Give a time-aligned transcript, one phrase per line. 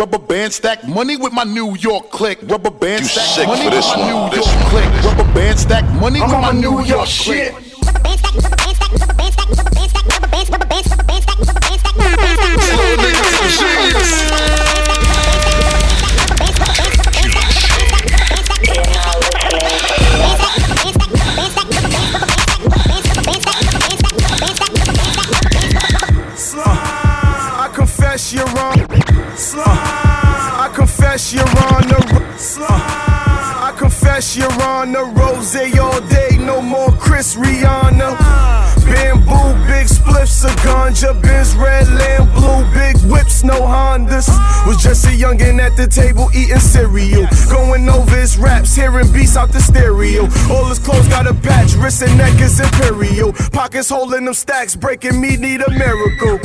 [0.00, 2.38] Rubber band stack money with my New York click.
[2.44, 4.30] Rubber band you stack money with my one.
[4.30, 4.70] New this York one.
[4.70, 5.04] click.
[5.04, 7.52] Rubber band stack money I'm with my New York shit.
[7.52, 10.64] Rubber band stack, rubber band stack, rubber band stack, rubber band stack, rubber band, rubber
[10.64, 14.29] band, rubber band stack, rubber band stack, rubber band stack.
[31.80, 32.20] On the.
[32.60, 36.36] Uh, I confess you're on the rose all day.
[36.38, 38.16] No more Chris Rihanna.
[38.84, 44.28] Bamboo, big spliffs of ganja, Benz, red lamb, blue, big whips, no Hondas.
[44.66, 47.26] Was just a youngin' at the table eating cereal.
[47.48, 50.22] Going over his raps, hearing beats out the stereo.
[50.50, 53.32] All his clothes got a patch, wrist and neck is imperial.
[53.52, 56.38] Pockets holding them stacks, breaking me need a miracle.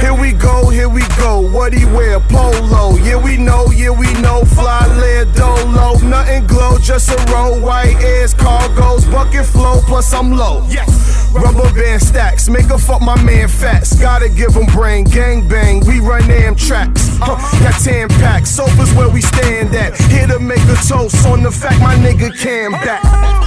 [0.00, 1.40] Here we go, here we go.
[1.40, 2.20] What he wear?
[2.20, 2.96] Polo.
[2.96, 4.44] Yeah, we know, yeah, we know.
[4.44, 5.98] Fly lead, dolo.
[5.98, 7.60] Nothing glow, just a roll.
[7.60, 10.64] White airs, cargoes, bucket flow, plus I'm low.
[10.68, 11.30] Yes.
[11.32, 13.98] Rubber band stacks, make a fuck my man fats.
[14.00, 15.80] Gotta give him brain, gang bang.
[15.86, 17.08] We run damn tracks.
[17.20, 17.36] Uh-huh.
[17.38, 19.96] Huh, got 10 packs, sofas where we stand at.
[20.10, 23.04] Here to make a toast on the fact my nigga came back.
[23.04, 23.39] Uh-huh.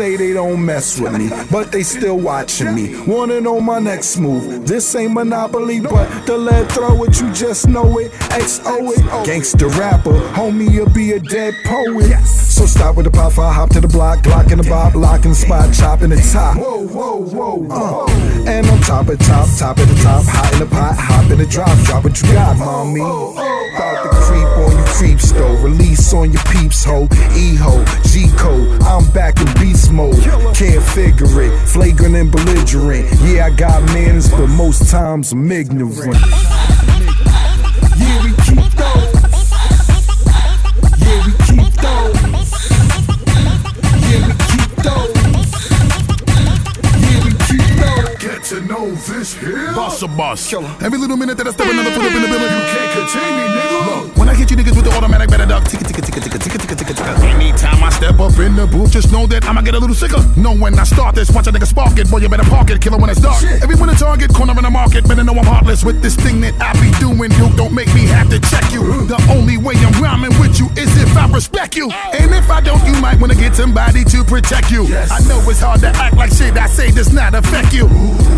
[0.00, 2.98] Say they don't mess with me, but they still watching me.
[3.06, 4.66] Wanna know my next move?
[4.66, 8.10] This ain't Monopoly, but the lead throw it, you just know it.
[8.32, 9.04] XO it.
[9.28, 12.16] Gangsta rapper, homie, you'll be a dead poet.
[12.24, 15.34] So stop with the pop fire, hop to the block, Glock in the bob, the
[15.34, 16.56] spot, chop in the top.
[16.56, 18.48] Whoa, whoa, whoa, uh.
[18.48, 21.36] And on top of top, top of the top, hot in the pot, hop in
[21.36, 23.59] the drop, drop what you got, mommy.
[24.92, 30.22] Creeps though, release on your peeps ho, E-ho, G-code, I'm back in beast mode.
[30.54, 33.08] Can't figure it, flagrant and belligerent.
[33.22, 36.16] Yeah, I got manners, but most times I'm ignorant.
[37.96, 38.89] Yeah, we keep.
[49.34, 49.42] this.
[49.42, 49.74] Yeah.
[49.74, 50.52] Boss a boss.
[50.82, 53.32] Every little minute that I step another foot up in the building, you can't contain
[53.36, 53.78] me, nigga.
[53.86, 55.64] Look, when I hit you niggas with the automatic, better duck.
[55.68, 57.26] Ticka ticka ticka ticka ticka ticka ticka ticka.
[57.26, 57.69] Anytime
[58.00, 60.24] step up in the booth, just know that I'ma get a little sicker.
[60.34, 62.80] Know when I start this, watch a nigga spark it, boy you better park it,
[62.80, 63.44] killer when it's dark.
[63.60, 66.56] Everyone a target, corner in the market, better know I'm heartless with this thing that
[66.56, 67.28] I be doing.
[67.36, 69.04] Duke, don't make me have to check you.
[69.04, 72.62] The only way I'm rhyming with you is if I respect you, and if I
[72.62, 74.88] don't, you might wanna get somebody to protect you.
[75.12, 77.84] I know it's hard to act like shit I say does not affect you.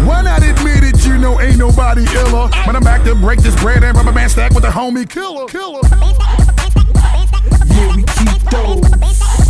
[0.03, 1.07] Why not admit it?
[1.07, 2.51] You know ain't nobody iller.
[2.67, 5.47] But I'm back to break this bread and rubber band stack with the homie killer.
[5.47, 5.87] Killer.
[7.71, 9.42] Yeah, we keep those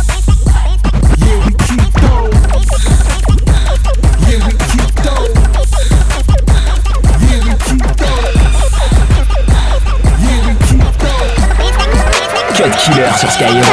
[12.83, 13.63] killer sur Skyrock.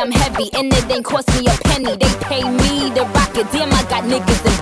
[0.00, 1.94] I'm heavy and ain't cost me a penny.
[1.96, 3.34] They pay me the rock.
[3.52, 4.59] Damn, I got niggas in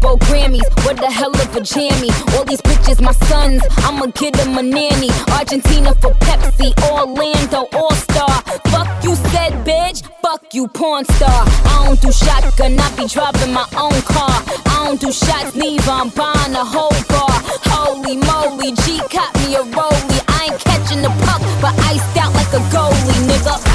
[0.00, 2.10] Grammys, what the hell of a jammy.
[2.34, 5.10] All these bitches, my sons, I'ma get them a nanny.
[5.30, 8.42] Argentina for Pepsi, Orlando All Star.
[8.72, 10.02] Fuck you said, bitch.
[10.22, 11.44] Fuck you, porn star.
[11.66, 14.42] I don't do shotgun, I be driving my own car.
[14.66, 15.90] I don't do shots, neither.
[15.90, 17.36] I'm buying a whole bar.
[17.68, 20.24] Holy moly, G caught me a rollie.
[20.28, 23.71] I ain't catching the puck, but iced out like a goalie, nigga.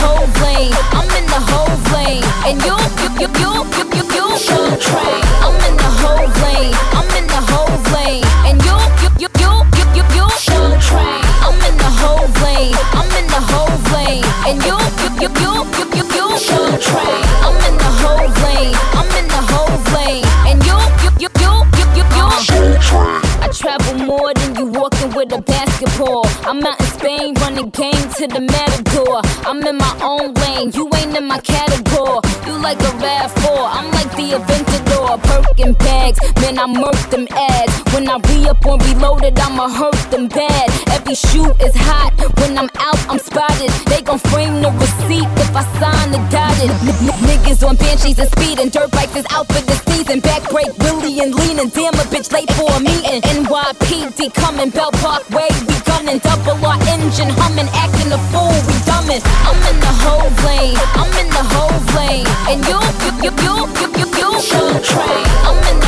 [0.00, 4.26] Whole lane, I'm in the whole lane, and you, you, you, you, you, you, you,
[4.48, 5.24] you train.
[5.44, 9.52] I'm in the whole lane, I'm in the whole lane, and you, you, you, you,
[9.76, 11.24] you, you, you, you train.
[11.46, 15.52] I'm in the whole lane, I'm in the whole lane, and you, you, you, you,
[15.76, 17.27] you, you, you, you train.
[25.28, 26.24] With a basketball.
[26.44, 29.20] I'm out in Spain, running game to the matador.
[29.46, 32.20] I'm in my own lane, you ain't in my category.
[32.46, 35.20] You like a RAV4, I'm like the Aventador.
[35.22, 37.72] Birkin bags, man, I murk them ads.
[37.92, 40.70] When I re up on reloaded, I'ma hurt them bad.
[40.90, 43.70] Every shoe is hot, when I'm out, I'm spotted.
[43.86, 46.70] They gon' frame the receipt if I sign the dotted.
[47.28, 50.20] Niggas on banshees and speeding, dirt bikes is out for the season.
[50.20, 53.20] Back break, Willie and leaning, damn a bitch late for a meeting.
[53.22, 56.18] NYPD coming, belt Bell Parkway, we gunning.
[56.18, 59.22] Double our engine humming, acting a fool, we dumbing.
[59.42, 63.54] I'm in the whole lane, I'm in the whole lane, and you, you, you, you,
[63.78, 65.26] you, you, you, you train.
[65.42, 65.87] I'm in the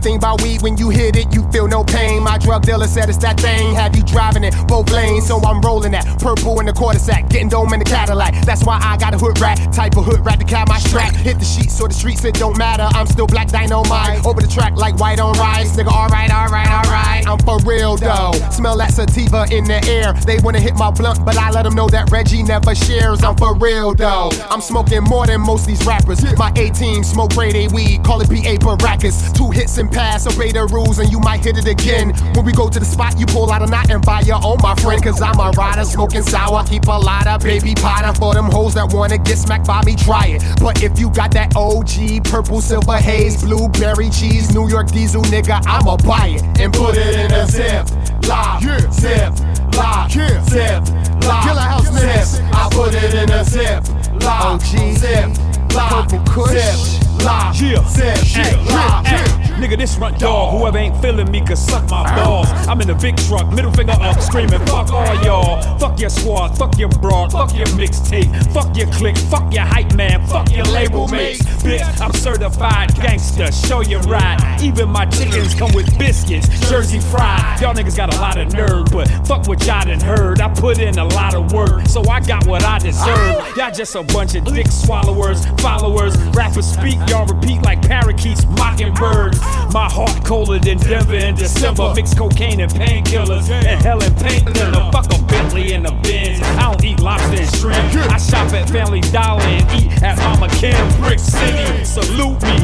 [0.00, 2.22] One thing about weed, when you hit it, you feel no pain.
[2.22, 5.26] My drug dealer said it's that thing, have you driving it both lanes.
[5.26, 8.46] So I'm rolling that purple in the quarter sack, getting dome in the Cadillac.
[8.46, 11.14] That's why I got a hood rat, type of hood rat to cap my strap.
[11.14, 12.88] Hit the sheets or the streets, it don't matter.
[12.96, 15.76] I'm still black dynamite, over the track like white on rice.
[15.76, 17.28] Nigga, alright, alright, alright.
[17.28, 18.32] I'm for real though.
[18.50, 20.14] Smell that sativa in the air.
[20.24, 23.22] They wanna hit my blunt, but I let them know that Reggie never shares.
[23.22, 24.30] I'm for real though.
[24.48, 26.24] I'm smoking more than most these rappers.
[26.38, 28.56] My A team smoke grade A weed, call it B.A.
[28.56, 29.36] Baracus.
[29.36, 32.14] Two hits and pass, obey the rules, and you might hit it again.
[32.34, 34.58] When we go to the spot, you pull out a knot and buy your own,
[34.62, 35.02] my friend.
[35.02, 36.64] Cause I'm a rider, smoking sour.
[36.64, 39.96] Keep a lot of baby powder for them hoes that wanna get smacked by me,
[39.96, 40.42] try it.
[40.60, 45.60] But if you got that OG, purple, silver haze, blueberry cheese, New York diesel, nigga,
[45.66, 47.88] I'ma buy it and Put it in a zip,
[48.28, 48.90] lock, Yeah.
[48.90, 49.32] zip,
[49.76, 50.42] lock, Yeah.
[50.44, 50.82] zip,
[51.26, 52.44] lock, Killer House zip.
[52.54, 53.84] I put it in a zip,
[54.22, 54.94] lock, OG.
[54.94, 55.30] zip,
[55.74, 56.50] lock, Purple Kush.
[56.52, 57.82] zip, lock, Yeah.
[57.88, 59.06] zip, Hey, lock.
[59.06, 59.24] hey,
[59.60, 60.58] nigga, this run dog.
[60.58, 62.48] Whoever ain't feeling me can suck my balls.
[62.68, 65.60] I'm in the big truck, middle finger up, screaming, fuck all y'all.
[65.78, 69.92] Fuck your squad, fuck your broad, fuck your mixtape, fuck your clique, fuck your hype
[69.94, 71.42] man, fuck your label mates.
[71.62, 74.38] Bitch, I'm certified gangster, show you right.
[74.62, 77.60] Even my chickens come with biscuits, Jersey fried.
[77.60, 80.40] Y'all niggas got a lot of nerve, but fuck what y'all done heard.
[80.40, 83.56] I put in a lot of work, so I got what I deserve.
[83.56, 86.16] Y'all just a bunch of dick swallowers, followers.
[86.34, 89.40] Rappers speak, y'all repeat like parakeets, mockingbirds.
[89.74, 91.92] My heart colder than Denver in December.
[91.94, 94.90] Mix cocaine and painkillers, and hell and paint thinner.
[94.92, 96.40] Fuck a Bentley and a Benz.
[96.40, 98.10] I don't eat lobster and shrimp.
[98.10, 101.84] I shop at Family Dollar and eat at Mama Kim, Brick City.
[101.84, 102.56] Salute me,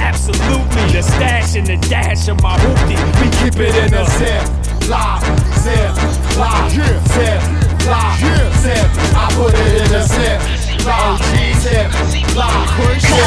[0.00, 0.92] absolutely.
[0.92, 2.96] The stash and the dash of my hoopty.
[3.20, 5.20] We keep it in a zip, lock,
[5.60, 5.92] zip,
[6.40, 7.42] lock, zip,
[7.86, 8.18] lock,
[8.64, 8.88] zip.
[9.14, 10.40] I put it in a zip,
[10.84, 11.22] lock,
[11.60, 12.68] zip, lock,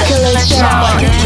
[0.08, 1.26] Killer Show.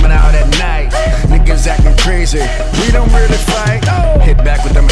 [2.33, 3.83] we don't really fight.
[4.21, 4.90] Hit back with them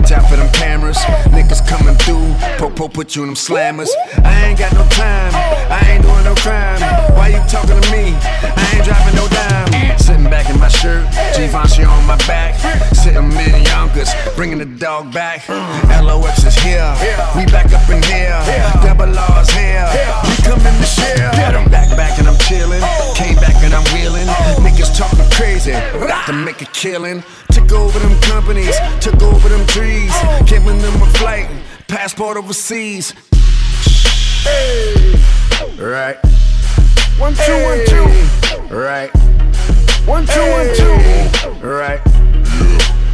[0.00, 0.98] watch out for them cameras.
[1.30, 3.90] Niggas coming through, popo put you in them slammers.
[4.24, 6.80] I ain't got no time, I ain't doing no crime.
[7.16, 8.14] Why you talking to me?
[8.16, 9.98] I ain't driving no dime.
[9.98, 11.04] Sitting back in my shirt,
[11.36, 12.54] Givenchy on my back.
[12.94, 15.48] Sitting in Yonkers, bringing the dog back.
[15.48, 16.94] LOX is here,
[17.36, 18.38] we back up in here.
[18.82, 19.88] Double R's here,
[20.24, 21.30] we coming to share.
[21.70, 22.82] Back back and I'm chilling,
[23.14, 24.26] came back and I'm wheeling.
[24.64, 27.22] Niggas talking crazy, to make a killing.
[27.52, 29.89] Took over them companies, took over them trees,
[30.46, 31.48] giving them a flight,
[31.88, 33.14] passport overseas.
[34.42, 35.14] Hey,
[35.78, 36.16] right.
[37.18, 38.74] One, two, one, two.
[38.74, 39.10] Right.
[40.06, 41.66] One, two, one, two.
[41.66, 42.00] Right.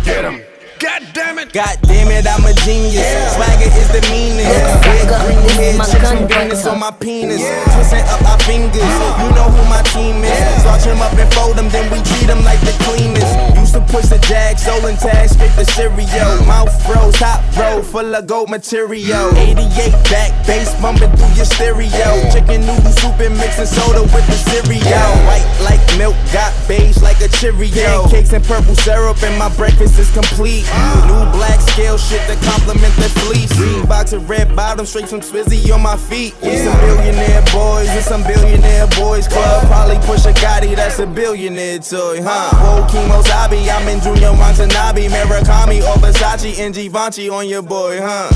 [0.05, 0.46] Get him.
[0.79, 1.53] God damn it.
[1.53, 3.09] God damn it, I'm a genius.
[3.33, 4.53] Swagger is the meanest.
[4.85, 7.41] Red, green, head, chicks from Venus on my penis.
[7.73, 8.85] Twisting up our fingers.
[8.85, 9.25] Uh-huh.
[9.25, 10.37] You know who my team is.
[10.61, 13.25] Starch him up and fold them, then we treat them like the cleanest.
[13.25, 13.57] Mm.
[13.57, 16.05] Used to push the jag, stolen tag, straight the cereal.
[16.05, 16.47] Mm.
[16.47, 19.33] Mouth froze, hot roll, full of gold material.
[19.33, 19.57] Mm.
[19.57, 22.09] 88 back, bass bumping through your stereo.
[22.29, 25.09] Chicken noodle soup and mixing soda with the cereal.
[25.25, 28.05] White like milk, got beige like a Cheerio.
[28.05, 30.66] Pancakes and purple syrup, and my breakfast is complete.
[31.07, 33.53] New black scale shit to complement the fleece.
[33.87, 36.35] Box of red bottoms straight from Swizzy on my feet.
[36.43, 39.67] We some billionaire boys in some billionaire boys club.
[39.67, 42.51] Probably push a Gotti, that's a billionaire toy, huh?
[42.57, 47.99] Whoa, Kimo Sabi, I'm in Junya Watanabe, Murakami or Versace and Givenchy on your boy,
[48.01, 48.29] huh?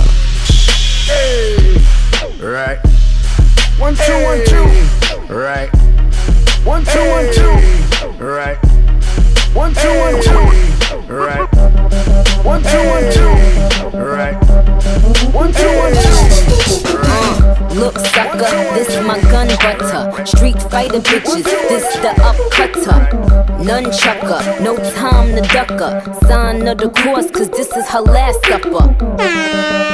[1.07, 1.81] Hey.
[2.41, 2.79] Right.
[3.79, 5.35] One, two, one, two.
[5.35, 5.69] Right.
[6.65, 8.25] One, two, one, two.
[8.25, 8.59] Right.
[9.55, 11.10] One, two, one, two.
[20.81, 23.01] Fighter bitches, this the upcutter.
[23.59, 26.03] Nunchucker, no time to ducker.
[26.27, 29.90] Sign of the course, cause this is her last supper.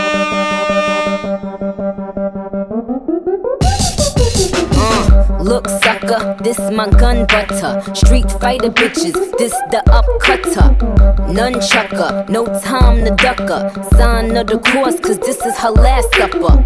[6.06, 7.82] Sucker, this my gun butter.
[7.94, 10.76] Street fighter bitches, this the upcutter.
[11.32, 13.70] Nunchucker, no time to ducker.
[13.96, 16.62] Sign of the course, cause this is her last supper.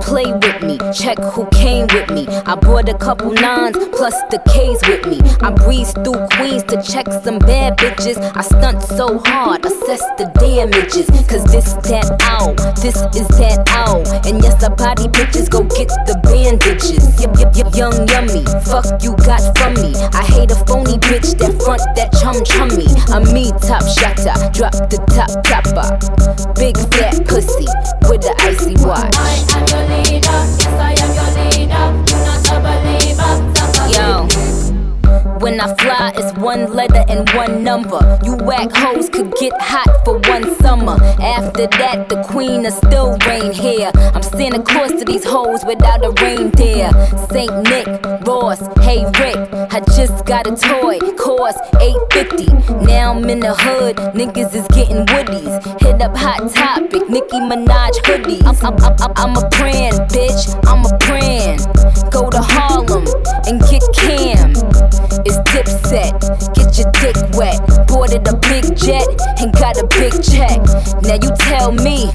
[0.00, 2.26] Play with me, check who came with me.
[2.46, 5.20] I brought a couple nines plus the K's with me.
[5.42, 8.16] I breeze through Queens to check some bad bitches.
[8.36, 11.08] I stunt so hard, assess the damages.
[11.28, 14.00] Cause this that ow, this is that ow.
[14.24, 17.20] And yes, I body bitches, go get the bandages.
[17.20, 18.44] Yep, yep, yep, young yummy.
[18.64, 19.94] Fuck you got from me.
[20.12, 22.86] I hate a phony bitch that front that chum chummy.
[23.12, 25.88] I'm me top shotter, drop the top topper.
[26.54, 27.66] Big fat pussy
[28.08, 29.14] with the icy watch.
[29.16, 31.86] I am your leader, yes I am your leader.
[32.08, 33.32] You're not a believer,
[34.42, 34.47] Yo.
[35.40, 38.00] When I fly, it's one letter and one number.
[38.24, 40.96] You whack hoes could get hot for one summer.
[41.22, 43.92] After that, the queen will still reign here.
[43.94, 46.90] I'm Santa Claus to these hoes without a reindeer.
[47.30, 47.86] Saint Nick,
[48.26, 49.38] Ross, hey Rick,
[49.72, 52.84] I just got a toy, cost 850.
[52.84, 55.54] Now I'm in the hood, niggas is getting woodies.
[55.80, 58.42] Hit up Hot Topic, Nicki Minaj hoodies.
[58.42, 61.62] I'm, I'm, I'm, I'm a brand, bitch, I'm a brand.
[62.12, 63.06] Go to Harlem
[63.46, 64.54] and get Cam.
[65.28, 66.16] It's dipset,
[66.54, 67.60] get your dick wet.
[67.86, 69.04] Boarded a big jet
[69.38, 70.56] and got a big check.
[71.04, 72.06] Now you tell me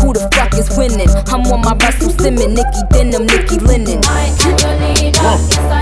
[0.00, 1.10] who the fuck is winning.
[1.28, 4.00] I'm on my Russell Simmons, Nicky Denim, Nicky Linen.
[4.04, 5.81] I am your leader, yes I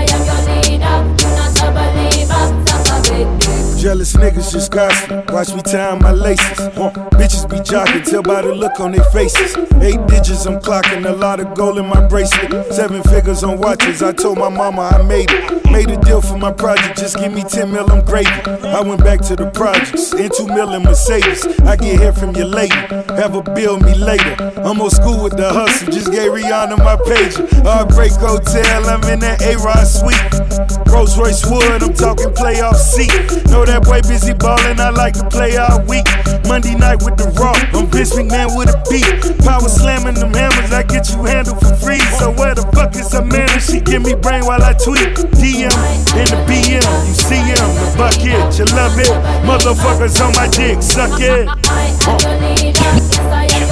[3.81, 5.31] Jealous niggas just gossip.
[5.31, 6.59] Watch me tie my laces.
[6.59, 9.57] Uh, bitches be jocking, tell by the look on their faces.
[9.81, 12.71] Eight digits, I'm clocking a lot of gold in my bracelet.
[12.71, 14.03] Seven figures on watches.
[14.03, 15.61] I told my mama I made it.
[15.71, 18.27] Made a deal for my project, just give me 10 mil, I'm gravy.
[18.27, 21.47] I went back to the projects, in 2 mil in Mercedes.
[21.61, 22.75] I get here from your lady,
[23.15, 24.35] have a bill me later.
[24.65, 27.35] I'm old school with the hustle, just gave Rihanna my page.
[27.63, 30.91] Heartbreak Hotel, I'm in that A-Rod suite.
[30.91, 33.15] Rolls Royce Wood, I'm talking playoff seat.
[33.49, 36.03] Know that boy busy ballin', I like to play all week.
[36.43, 39.07] Monday night with the Raw, I'm Vince McMahon with a beat.
[39.47, 42.03] Power slamming them hammers, I get you handled for free.
[42.19, 43.47] So where the fuck is her man?
[43.63, 45.15] She give me brain while I tweet.
[45.39, 45.71] DM
[46.19, 49.15] in the BM, you see him, the bucket, you love it.
[49.47, 51.47] Motherfuckers on my dick, suck it.
[51.47, 53.71] I am your leader, yes I am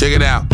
[0.00, 0.48] Check it out.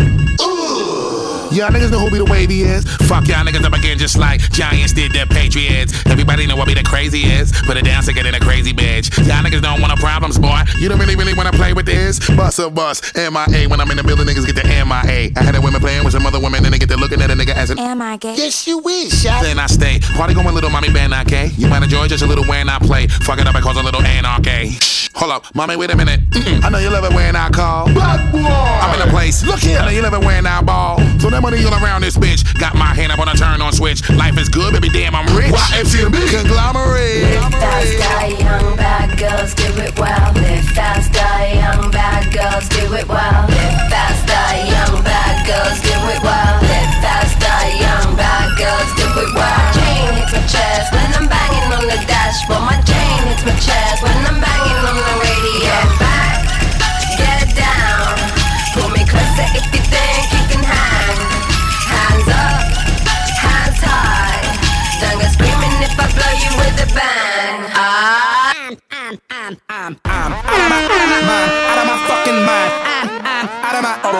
[1.55, 2.83] Y'all niggas know who be the wavy is.
[3.07, 5.95] Fuck y'all niggas up again just like Giants did the Patriots.
[6.05, 7.53] Everybody know what be the crazy is.
[7.65, 9.17] Put it down sicker than a crazy bitch.
[9.19, 10.63] Y'all niggas don't want no problems, boy.
[10.81, 12.19] You don't really, really wanna play with this.
[12.31, 13.69] Bust a bus, MIA.
[13.69, 15.31] When I'm in the building, niggas get the MIA.
[15.37, 17.31] I had a women playing with some other women, and they get to looking at
[17.31, 18.35] a nigga as an Am I gay?
[18.35, 19.23] Yes, you is.
[19.23, 20.01] Then I stay.
[20.17, 21.53] Party going little mommy band, okay?
[21.57, 23.07] You might enjoy just a little when I play.
[23.07, 24.96] Fuck it up I cause a little anarchy.
[25.17, 26.21] Shh, Hold up, mommy, wait a minute.
[26.31, 26.63] Mm-mm.
[26.63, 27.89] I know you love it when I call.
[27.93, 28.39] Black boy.
[28.45, 29.45] I'm in a place.
[29.45, 29.79] Look here.
[29.79, 30.99] I know you love it when I ball.
[31.19, 32.45] So that money all around this bitch.
[32.61, 34.09] Got my hand up on a turn on switch.
[34.11, 34.91] Life is good, baby.
[34.91, 35.53] Damn, I'm rich.
[35.53, 37.33] YFCMB conglomerate.
[37.33, 40.33] Live faster, young bad girls, do it well.
[40.37, 43.49] Live faster, young bad girls, do it well.
[43.49, 46.61] Live faster, young bad girls, do it well.
[46.61, 49.65] Live faster, young bad girls, do it well.
[49.73, 52.69] Chain hits my chest when I'm banging on the dashboard.
[52.69, 53.86] My chain hits my chest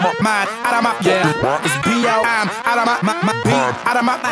[0.03, 1.61] my, mind, out of my, yeah.
[1.63, 2.26] It's B.O.
[2.37, 4.29] I'm out of my, my, my beat, out of my, uh,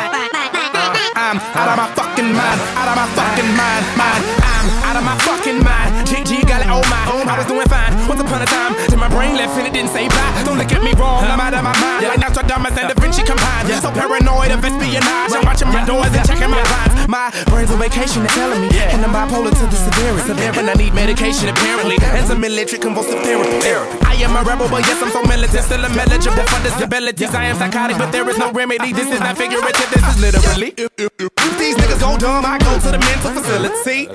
[1.18, 4.22] I'm out of my fucking mind, out of my fucking mind, mind.
[4.46, 6.06] I'm out of my fucking mind.
[6.06, 7.90] G, G got it, oh my, I was doing fine.
[8.06, 10.42] Once upon a time, till my brain left and it didn't say bye.
[10.46, 12.06] Don't look at me wrong, I'm out of my mind.
[12.06, 13.66] Like Nostradamus and Da Vinci combined.
[13.82, 15.34] So paranoid of espionage.
[15.34, 17.10] I'm watching my doors and checking my lines.
[17.10, 18.70] My brain's on vacation, they're telling me.
[18.94, 20.30] And I'm bipolar to the severest.
[20.30, 21.98] Severe and I need medication apparently.
[22.14, 23.66] And some military convulsive therapy.
[24.06, 25.66] I am a rebel, but yes, I'm so militant.
[25.66, 27.34] Still I'm eligible for disabilities.
[27.34, 28.92] I am psychotic, but there is no remedy.
[28.92, 30.74] This is not figurative, this is literally.
[30.76, 34.08] If these niggas go dumb, I go to the mental facility.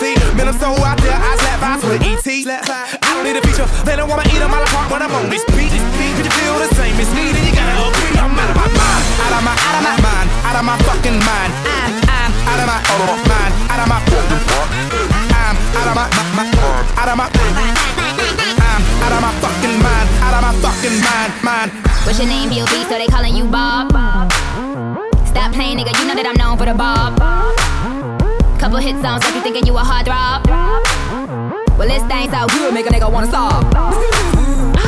[0.00, 2.26] See, man, I'm so out there, I slap eyes with ET.
[2.26, 5.30] I don't need a feature, they don't wanna eat them all apart when I'm on
[5.30, 5.70] this beat.
[5.70, 6.96] Could you feel the same?
[6.98, 8.16] It's me, then you gotta agree.
[8.18, 10.76] I'm out of my mind, out of my, out of my mind, out of my
[10.86, 11.50] fucking mind.
[11.66, 13.98] I'm, I'm out of my, out of my mind, out of my,
[15.36, 17.26] I'm out of my, my, my out of my,
[18.66, 21.85] I'm out of my fucking mind, out of my fucking mind, mind.
[22.06, 23.90] What's your name, B.O.B., so they calling you Bob?
[25.26, 27.18] Stop playing, nigga, you know that I'm known for the Bob.
[28.62, 30.46] Couple hit songs like you thinking you a hard drop.
[31.74, 33.66] Well, this thing's so good, make a nigga wanna stop.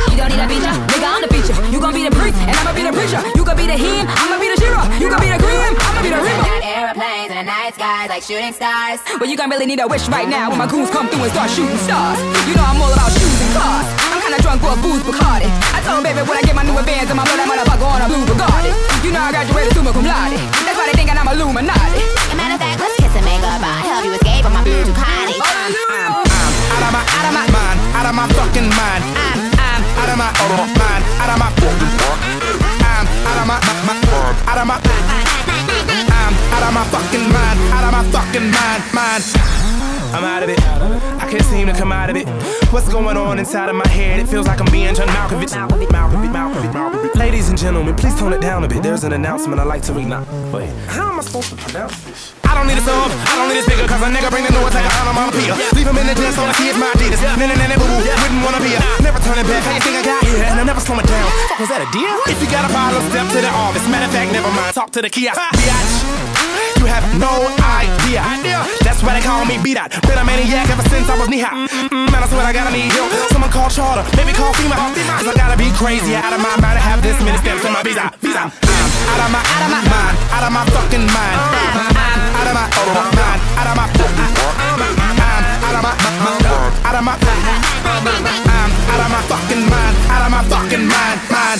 [0.07, 1.59] You don't need a feature, nigga, I'm the feature.
[1.67, 3.19] You gon' be the priest, and I'ma be the preacher.
[3.35, 4.79] You gon' be the him, I'ma be the shira.
[4.95, 6.47] You gon' be the grim, I'ma be the reaper.
[6.47, 9.03] Got airplanes and the night skies like shooting stars.
[9.19, 11.35] Well, you gon' really need a wish right now when my goons come through and
[11.35, 12.15] start shooting stars.
[12.47, 13.87] You know I'm all about shoes and cars.
[14.11, 15.49] I'm kinda drunk for a booze Bacardi.
[15.73, 18.07] I told baby when I get my new advance, I'ma blow that motherfucker on a
[18.09, 18.71] blue Bugatti.
[19.03, 20.37] You know I graduated summa cum laude.
[20.65, 22.03] That's why they thinking I'm Illuminati.
[22.03, 23.81] As a matter of fact, let's kiss and make goodbye.
[23.85, 25.35] Help you escape from my blue Ducati.
[25.39, 26.13] I'm, I'm
[26.75, 29.01] out of my, out of my mind, out of my fucking mind.
[29.17, 32.21] I'm, I'm out of my, out of my mind, out of my, fucking mind.
[32.85, 33.57] I'm out of my,
[33.87, 34.09] my, my
[34.49, 34.77] out of my,
[36.09, 39.98] I'm out of my fucking mind, out of my fucking mind, mind.
[40.13, 40.59] I'm out of it.
[41.21, 42.27] I can't seem to come out of it.
[42.73, 44.19] What's going on inside of my head?
[44.19, 45.53] It feels like I'm being John Malkovich.
[45.53, 47.15] Malkovich, Malkovich, Malkovich, Malkovich.
[47.15, 48.81] Ladies and gentlemen, please tone it down a bit.
[48.81, 50.25] There's an announcement I'd like to read now.
[50.51, 52.33] Wait, how am I supposed to pronounce this?
[52.49, 54.49] I don't need a sub, I don't need a speaker, cause a nigga bring the
[54.57, 55.53] noise like a onomatopoeia.
[55.77, 57.21] Leave him in the dance on the kids, my Adidas.
[57.21, 58.81] Nah, nah, nah, boo boo, wouldn't wanna be a.
[59.05, 60.41] Never turning back, how you think I got here?
[60.49, 61.29] And I never slow it down.
[61.53, 62.09] Fuck, was that a deal?
[62.25, 63.85] If you got a problem, step to the office.
[63.85, 65.37] Matter of fact, never mind, talk to the kiosk.
[65.37, 66.28] Biatch.
[66.79, 68.23] You have no idea.
[68.81, 69.91] That's why they call me B-Dot.
[70.07, 71.67] Been a maniac ever since I was knee high.
[71.67, 73.11] Mm-mm, man, I swear I gotta need help.
[73.35, 74.79] Someone call Charter, maybe call FEMA.
[75.19, 77.75] Cause I gotta be crazy out of my mind to have this many steps in
[77.75, 78.07] my visa.
[78.23, 78.47] Visa.
[78.47, 78.55] I'm
[79.11, 81.35] out of my, out of my mind, out of my fucking mind.
[81.35, 81.83] I'm
[82.39, 84.79] out of my, out of my mind, out of my, I'm
[86.79, 87.15] out of my, out of my,
[88.47, 91.59] I'm out of my fucking mind, out of my fucking mind, mind.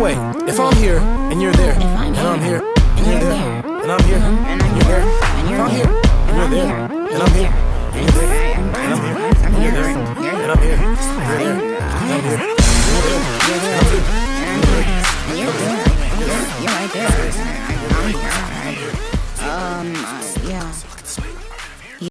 [0.00, 0.16] Wait,
[0.48, 2.62] if I'm here and you're there, and I'm here,
[2.96, 6.74] and you're there, and I'm here, and I'm here, and you're here, and you're there,
[6.74, 7.54] and I'm here,
[7.94, 12.02] and you're there, and I'm here, and you're there, and I'm here, you're there, and
[12.02, 12.42] I'm here,
[13.46, 14.90] you're there, and I'm here,
[15.28, 17.14] and you're there, and you're there, you're right there.
[19.46, 20.66] Um, uh, yeah.